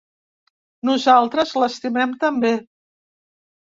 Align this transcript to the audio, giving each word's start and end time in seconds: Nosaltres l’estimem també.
Nosaltres 0.89 1.55
l’estimem 1.61 2.19
també. 2.27 2.57